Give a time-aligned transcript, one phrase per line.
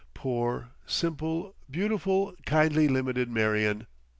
[0.15, 3.85] Poor, simple, beautiful, kindly limited Marion!